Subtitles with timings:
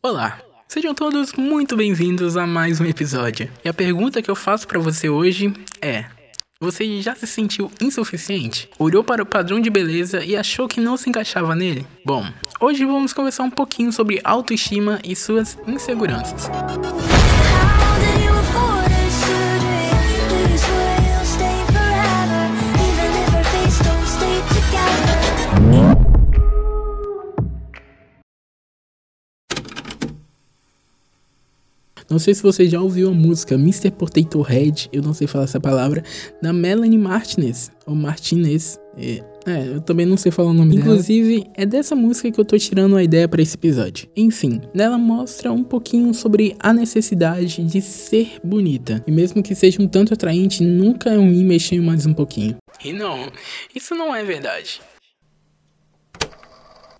[0.00, 3.50] Olá, sejam todos muito bem-vindos a mais um episódio.
[3.64, 5.52] E a pergunta que eu faço para você hoje
[5.82, 6.04] é:
[6.60, 8.70] você já se sentiu insuficiente?
[8.78, 11.84] Olhou para o padrão de beleza e achou que não se encaixava nele?
[12.04, 12.24] Bom,
[12.60, 16.48] hoje vamos conversar um pouquinho sobre autoestima e suas inseguranças.
[32.10, 33.90] Não sei se você já ouviu a música Mr.
[33.90, 36.02] Potato Head, eu não sei falar essa palavra,
[36.40, 38.80] da Melanie Martinez, ou Martinez.
[38.96, 41.52] É, é, eu também não sei falar o nome Inclusive, dela.
[41.54, 44.08] é dessa música que eu tô tirando a ideia para esse episódio.
[44.16, 49.04] Enfim, nela mostra um pouquinho sobre a necessidade de ser bonita.
[49.06, 52.56] E mesmo que seja um tanto atraente, nunca é ruim mexer mais um pouquinho.
[52.82, 53.30] E não,
[53.74, 54.80] isso não é verdade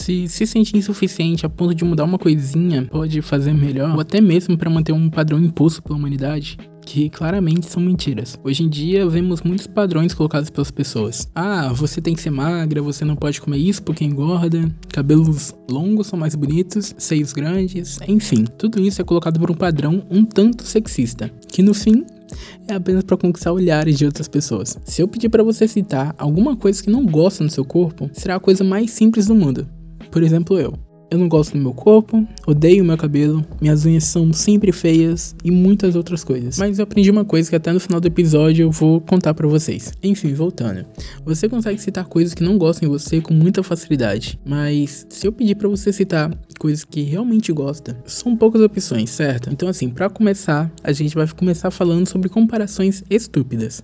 [0.00, 4.20] se se sentir insuficiente a ponto de mudar uma coisinha pode fazer melhor, ou até
[4.20, 8.38] mesmo para manter um padrão imposto pela humanidade, que claramente são mentiras.
[8.42, 11.28] Hoje em dia vemos muitos padrões colocados pelas pessoas.
[11.34, 16.06] Ah, você tem que ser magra, você não pode comer isso porque engorda, cabelos longos
[16.06, 20.64] são mais bonitos, seios grandes, enfim, tudo isso é colocado por um padrão um tanto
[20.64, 22.04] sexista, que no fim
[22.66, 24.78] é apenas para conquistar olhares de outras pessoas.
[24.84, 28.36] Se eu pedir para você citar alguma coisa que não gosta no seu corpo, será
[28.36, 29.66] a coisa mais simples do mundo.
[30.10, 30.74] Por exemplo, eu.
[31.10, 35.50] Eu não gosto do meu corpo, odeio meu cabelo, minhas unhas são sempre feias e
[35.50, 36.56] muitas outras coisas.
[36.56, 39.48] Mas eu aprendi uma coisa que até no final do episódio eu vou contar para
[39.48, 39.92] vocês.
[40.04, 40.86] Enfim, voltando.
[41.24, 45.32] Você consegue citar coisas que não gostam em você com muita facilidade, mas se eu
[45.32, 49.50] pedir para você citar coisas que realmente gosta, são poucas opções, certo?
[49.50, 53.82] Então assim, para começar, a gente vai começar falando sobre comparações estúpidas.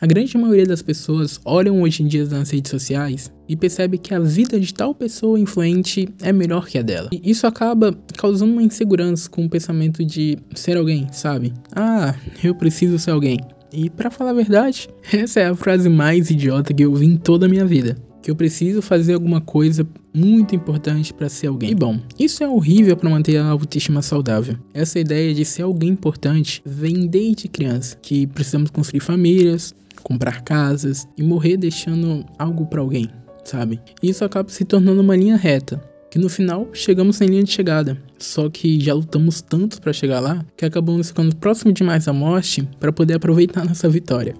[0.00, 4.14] A grande maioria das pessoas olham hoje em dia nas redes sociais e percebe que
[4.14, 7.10] a vida de tal pessoa influente é melhor que a dela.
[7.10, 11.52] E isso acaba causando uma insegurança com o pensamento de ser alguém, sabe?
[11.74, 13.40] Ah, eu preciso ser alguém.
[13.72, 17.16] E para falar a verdade, essa é a frase mais idiota que eu ouvi em
[17.16, 17.96] toda a minha vida.
[18.28, 21.70] Que eu preciso fazer alguma coisa muito importante para ser alguém.
[21.70, 24.54] E bom, isso é horrível para manter a autoestima saudável.
[24.74, 31.08] Essa ideia de ser alguém importante vem desde criança, que precisamos construir famílias, comprar casas
[31.16, 33.08] e morrer deixando algo para alguém,
[33.44, 33.80] sabe?
[34.02, 35.80] Isso acaba se tornando uma linha reta,
[36.10, 37.96] que no final chegamos em linha de chegada.
[38.18, 42.68] Só que já lutamos tanto para chegar lá que acabamos ficando próximo demais da morte
[42.78, 44.34] para poder aproveitar nossa vitória.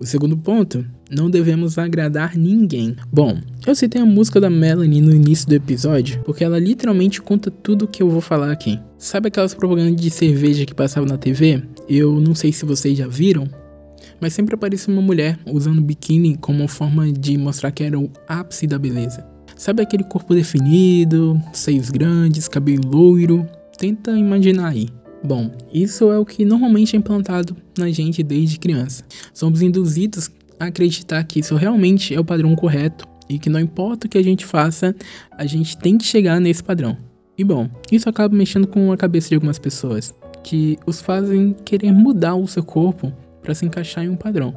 [0.00, 2.96] O segundo ponto, não devemos agradar ninguém.
[3.12, 7.50] Bom, eu citei a música da Melanie no início do episódio porque ela literalmente conta
[7.50, 8.78] tudo o que eu vou falar aqui.
[8.98, 11.62] Sabe aquelas propagandas de cerveja que passavam na TV?
[11.88, 13.48] Eu não sei se vocês já viram,
[14.20, 18.66] mas sempre aparecia uma mulher usando biquíni como forma de mostrar que era o ápice
[18.66, 19.24] da beleza.
[19.56, 23.46] Sabe aquele corpo definido, seios grandes, cabelo loiro?
[23.78, 24.88] Tenta imaginar aí.
[25.26, 29.02] Bom, isso é o que normalmente é implantado na gente desde criança.
[29.32, 30.30] Somos induzidos
[30.60, 34.18] a acreditar que isso realmente é o padrão correto e que não importa o que
[34.18, 34.94] a gente faça,
[35.32, 36.94] a gente tem que chegar nesse padrão.
[37.38, 41.90] E bom, isso acaba mexendo com a cabeça de algumas pessoas, que os fazem querer
[41.90, 43.10] mudar o seu corpo
[43.42, 44.54] para se encaixar em um padrão.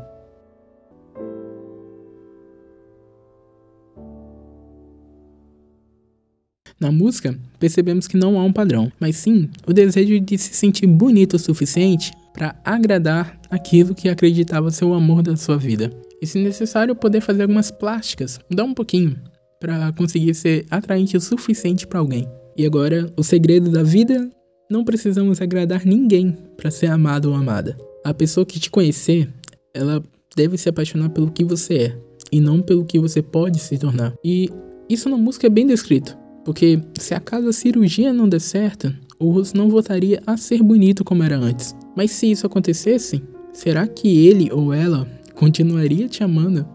[6.79, 10.85] Na música, percebemos que não há um padrão, mas sim o desejo de se sentir
[10.85, 15.91] bonito o suficiente para agradar aquilo que acreditava ser o amor da sua vida.
[16.21, 19.15] E se necessário, poder fazer algumas plásticas, mudar um pouquinho,
[19.59, 22.27] para conseguir ser atraente o suficiente para alguém.
[22.55, 24.29] E agora, o segredo da vida:
[24.69, 27.77] não precisamos agradar ninguém para ser amado ou amada.
[28.03, 29.29] A pessoa que te conhecer,
[29.73, 30.03] ela
[30.35, 31.97] deve se apaixonar pelo que você é
[32.31, 34.13] e não pelo que você pode se tornar.
[34.23, 34.49] E
[34.89, 36.17] isso na música é bem descrito,
[36.47, 37.21] porque se a
[37.51, 41.75] cirurgia não der certo, o rosto não voltaria a ser bonito como era antes.
[41.93, 43.21] Mas se isso acontecesse,
[43.51, 46.65] será que ele ou ela continuaria te amando?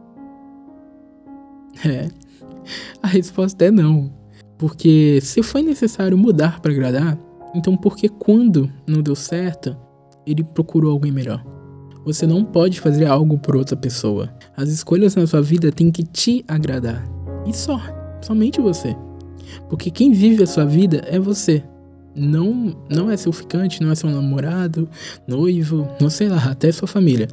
[1.87, 2.07] É.
[3.03, 4.13] A resposta é não.
[4.59, 7.19] Porque se foi necessário mudar para agradar,
[7.55, 9.75] então por que quando não deu certo,
[10.27, 11.43] ele procurou alguém melhor.
[12.05, 14.29] Você não pode fazer algo por outra pessoa.
[14.55, 17.03] As escolhas na sua vida têm que te agradar.
[17.47, 17.81] E só,
[18.21, 18.95] somente você.
[19.69, 21.63] Porque quem vive a sua vida é você.
[22.15, 24.89] Não, não é seu ficante, não é seu namorado,
[25.27, 27.29] noivo, não sei lá, até sua família.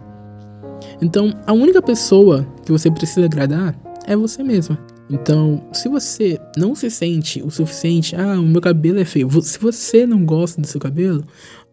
[1.01, 3.75] Então, a única pessoa que você precisa agradar
[4.06, 4.80] é você mesma.
[5.10, 9.30] Então, se você não se sente o suficiente, ah, o meu cabelo é feio.
[9.42, 11.25] Se você não gosta do seu cabelo,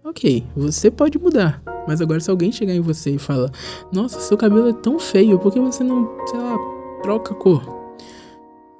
[0.08, 1.60] Ok, você pode mudar.
[1.84, 3.50] Mas agora se alguém chegar em você e fala,
[3.92, 6.56] nossa, seu cabelo é tão feio, por que você não, sei lá,
[7.02, 7.75] troca a cor?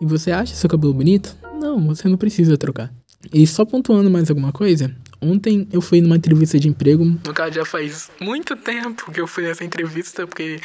[0.00, 1.36] E você acha seu cabelo bonito?
[1.76, 2.92] não, você não precisa trocar.
[3.32, 7.04] E só pontuando mais alguma coisa, ontem eu fui numa entrevista de emprego.
[7.04, 10.60] No caso, já faz muito tempo que eu fui nessa entrevista, porque.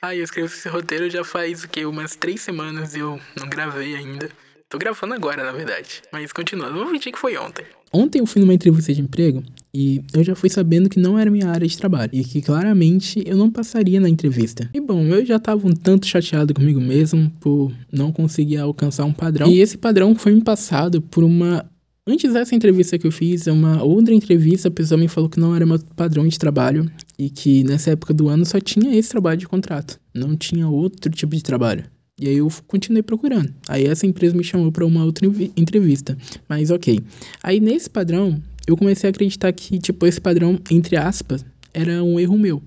[0.00, 1.84] Ah, eu escrevi esse roteiro já faz o que?
[1.84, 4.30] Umas três semanas e eu não gravei ainda.
[4.70, 6.02] Tô gravando agora, na verdade.
[6.12, 7.64] Mas continuando, vou fingir que foi ontem.
[7.90, 9.42] Ontem eu fui numa entrevista de emprego
[9.72, 13.22] e eu já fui sabendo que não era minha área de trabalho e que claramente
[13.24, 14.68] eu não passaria na entrevista.
[14.74, 19.12] E bom, eu já tava um tanto chateado comigo mesmo por não conseguir alcançar um
[19.12, 19.48] padrão.
[19.48, 21.64] E esse padrão foi me passado por uma
[22.06, 25.54] Antes dessa entrevista que eu fiz, uma outra entrevista, a pessoa me falou que não
[25.54, 29.38] era meu padrão de trabalho e que nessa época do ano só tinha esse trabalho
[29.38, 31.84] de contrato, não tinha outro tipo de trabalho.
[32.20, 33.52] E aí eu continuei procurando.
[33.68, 35.26] Aí essa empresa me chamou para uma outra
[35.56, 36.16] entrevista.
[36.48, 37.00] Mas ok.
[37.42, 42.18] Aí nesse padrão, eu comecei a acreditar que, tipo, esse padrão, entre aspas, era um
[42.18, 42.62] erro meu.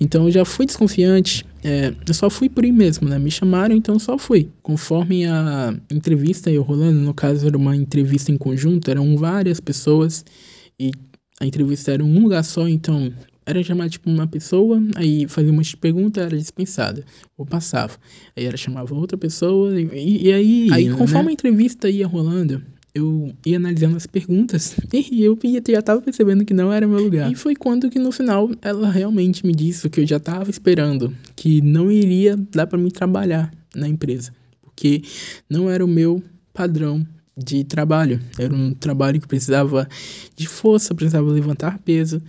[0.00, 1.44] Então eu já fui desconfiante.
[1.62, 3.18] É, eu só fui por ir mesmo, né?
[3.18, 4.48] Me chamaram, então só fui.
[4.62, 10.24] Conforme a entrevista ia rolando, no caso era uma entrevista em conjunto, eram várias pessoas
[10.78, 10.90] e
[11.40, 13.12] a entrevista era um lugar só, então
[13.46, 17.04] era chamar tipo uma pessoa, aí fazia uma pergunta, era dispensada,
[17.36, 17.94] ou passava.
[18.36, 20.68] Aí era chamava outra pessoa, e, e aí.
[20.72, 20.96] Aí, né?
[20.96, 22.62] conforme a entrevista ia rolando,
[22.94, 25.36] eu ia analisando as perguntas e eu
[25.68, 27.30] já tava percebendo que não era meu lugar.
[27.30, 30.48] E foi quando que no final ela realmente me disse o que eu já tava
[30.50, 34.32] esperando, que não iria dar para mim trabalhar na empresa,
[34.62, 35.02] porque
[35.50, 37.04] não era o meu padrão
[37.36, 38.20] de trabalho.
[38.38, 39.88] Era um trabalho que precisava
[40.36, 42.22] de força, precisava levantar peso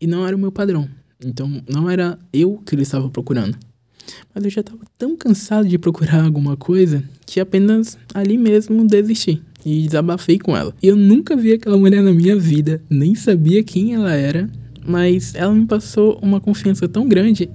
[0.00, 0.88] e não era o meu padrão.
[1.24, 3.56] Então não era eu que ele estava procurando.
[4.34, 9.42] Mas eu já estava tão cansado de procurar alguma coisa que apenas ali mesmo desisti
[9.64, 10.74] e desabafei com ela.
[10.82, 14.50] E eu nunca vi aquela mulher na minha vida, nem sabia quem ela era,
[14.86, 17.50] mas ela me passou uma confiança tão grande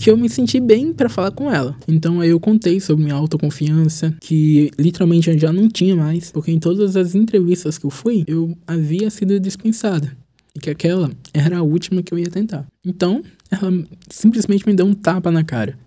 [0.00, 1.76] que eu me senti bem para falar com ela.
[1.86, 6.50] Então aí eu contei sobre minha autoconfiança, que literalmente eu já não tinha mais, porque
[6.50, 10.16] em todas as entrevistas que eu fui, eu havia sido dispensada.
[10.54, 12.66] E que aquela era a última que eu ia tentar.
[12.84, 13.70] Então, ela
[14.08, 15.78] simplesmente me deu um tapa na cara.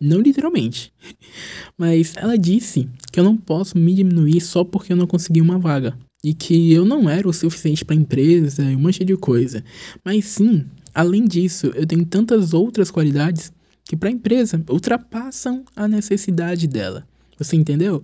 [0.00, 0.92] Não literalmente.
[1.78, 5.58] Mas ela disse que eu não posso me diminuir só porque eu não consegui uma
[5.58, 5.96] vaga.
[6.24, 9.62] E que eu não era o suficiente para a empresa e um monte de coisa.
[10.02, 13.52] Mas sim, além disso, eu tenho tantas outras qualidades
[13.84, 17.06] que para a empresa ultrapassam a necessidade dela.
[17.38, 18.02] Você entendeu?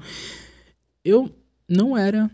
[1.03, 1.31] Eu
[1.67, 2.31] não era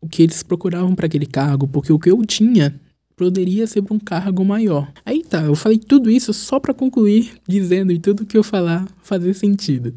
[0.00, 2.80] o que eles procuravam para aquele cargo, porque o que eu tinha
[3.14, 4.90] poderia ser para um cargo maior.
[5.04, 8.88] Aí tá, eu falei tudo isso só para concluir dizendo e tudo que eu falar
[9.02, 9.94] fazer sentido.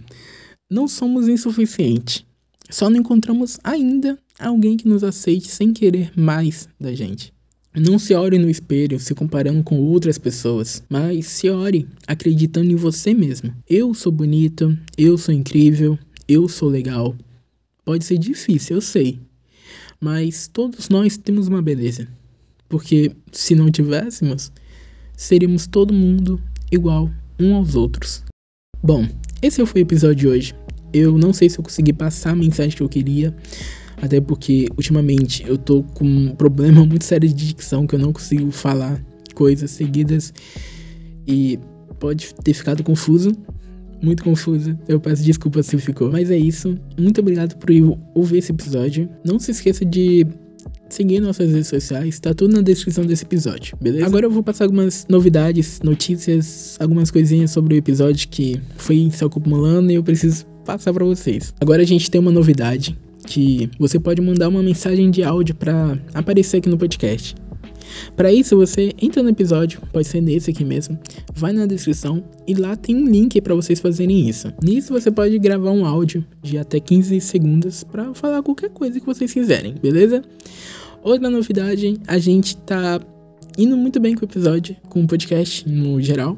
[0.69, 2.24] Não somos insuficientes.
[2.69, 7.33] Só não encontramos ainda alguém que nos aceite sem querer mais da gente.
[7.77, 12.75] Não se ore no espelho se comparando com outras pessoas, mas se ore acreditando em
[12.75, 13.53] você mesmo.
[13.69, 17.13] Eu sou bonito, eu sou incrível, eu sou legal.
[17.83, 19.19] Pode ser difícil, eu sei,
[19.99, 22.07] mas todos nós temos uma beleza.
[22.69, 24.51] Porque se não tivéssemos,
[25.15, 26.41] seríamos todo mundo
[26.71, 28.23] igual um aos outros.
[28.81, 29.05] Bom,
[29.41, 30.55] esse foi o episódio de hoje.
[30.95, 33.35] Eu não sei se eu consegui passar a mensagem que eu queria,
[34.01, 38.13] até porque ultimamente eu tô com um problema muito sério de dicção que eu não
[38.13, 39.03] consigo falar
[39.33, 40.33] coisas seguidas
[41.27, 41.59] e
[41.99, 43.33] pode ter ficado confuso,
[44.01, 44.77] muito confuso.
[44.87, 46.11] Eu peço desculpa se ficou.
[46.11, 46.77] Mas é isso.
[46.97, 47.69] Muito obrigado por
[48.13, 49.09] ouvir esse episódio.
[49.25, 50.25] Não se esqueça de
[50.87, 54.05] seguir nossas redes sociais, tá tudo na descrição desse episódio, beleza?
[54.05, 59.23] Agora eu vou passar algumas novidades, notícias, algumas coisinhas sobre o episódio que foi se
[59.25, 61.53] acumulando e eu preciso passar para vocês.
[61.61, 65.97] Agora a gente tem uma novidade que você pode mandar uma mensagem de áudio para
[66.13, 67.35] aparecer aqui no podcast.
[68.15, 70.97] Para isso, você entra no episódio, pode ser nesse aqui mesmo,
[71.33, 74.51] vai na descrição e lá tem um link para vocês fazerem isso.
[74.61, 79.05] Nisso você pode gravar um áudio de até 15 segundos para falar qualquer coisa que
[79.05, 80.21] vocês quiserem, beleza?
[81.03, 82.99] Outra novidade, a gente tá
[83.57, 86.37] indo muito bem com o episódio, com o podcast no geral,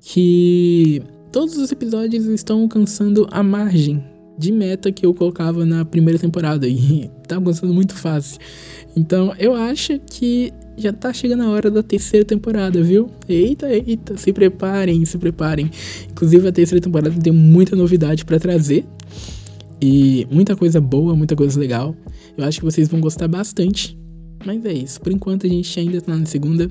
[0.00, 1.02] que
[1.32, 4.04] todos os episódios estão alcançando a margem
[4.38, 8.38] de meta que eu colocava na primeira temporada e tá alcançando muito fácil.
[8.94, 13.10] Então eu acho que já tá chegando a hora da terceira temporada, viu?
[13.26, 15.70] Eita, eita, se preparem, se preparem.
[16.10, 18.84] Inclusive a terceira temporada tem muita novidade para trazer
[19.80, 21.96] e muita coisa boa, muita coisa legal.
[22.36, 23.98] Eu acho que vocês vão gostar bastante.
[24.44, 26.70] Mas é isso, por enquanto a gente ainda tá na segunda.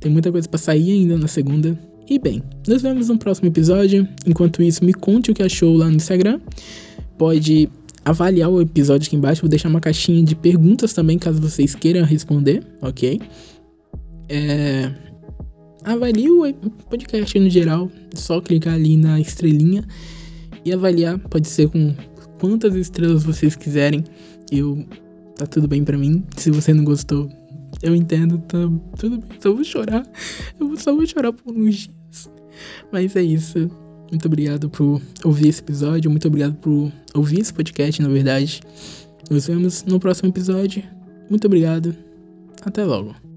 [0.00, 1.78] Tem muita coisa para sair ainda na segunda.
[2.12, 4.06] E bem, nos vemos no próximo episódio.
[4.26, 6.40] Enquanto isso, me conte o que achou lá no Instagram.
[7.16, 7.70] Pode
[8.04, 9.40] avaliar o episódio aqui embaixo.
[9.40, 13.18] Vou deixar uma caixinha de perguntas também, caso vocês queiram responder, ok?
[14.28, 14.92] É...
[15.84, 16.52] Avalie o
[16.90, 17.90] podcast no geral.
[18.14, 19.82] Só clicar ali na estrelinha
[20.66, 21.18] e avaliar.
[21.18, 21.94] Pode ser com
[22.38, 24.04] quantas estrelas vocês quiserem.
[24.50, 24.84] Eu.
[25.38, 26.22] Tá tudo bem para mim.
[26.36, 27.30] Se você não gostou,
[27.82, 28.58] eu entendo, tá
[28.98, 29.30] tudo bem.
[29.40, 30.06] Só vou chorar.
[30.60, 32.01] Eu só vou chorar por uns dias.
[32.90, 33.70] Mas é isso.
[34.10, 36.10] Muito obrigado por ouvir esse episódio.
[36.10, 38.60] Muito obrigado por ouvir esse podcast, na verdade.
[39.30, 40.82] Nos vemos no próximo episódio.
[41.30, 41.94] Muito obrigado.
[42.62, 43.31] Até logo.